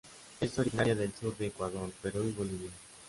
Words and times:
Es 0.39 0.57
originaria 0.57 0.95
del 0.95 1.13
sur 1.13 1.37
de 1.37 1.45
Ecuador, 1.45 1.91
Perú 2.01 2.23
y 2.27 2.31
Bolivia. 2.31 2.71